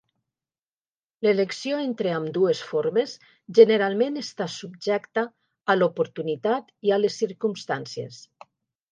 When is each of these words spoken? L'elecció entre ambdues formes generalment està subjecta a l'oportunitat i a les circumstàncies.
L'elecció 1.25 1.81
entre 1.81 2.13
ambdues 2.19 2.61
formes 2.69 3.13
generalment 3.59 4.17
està 4.21 4.47
subjecta 4.53 5.25
a 5.73 5.75
l'oportunitat 5.81 6.73
i 6.89 6.95
a 6.95 6.99
les 7.03 7.19
circumstàncies. 7.25 8.19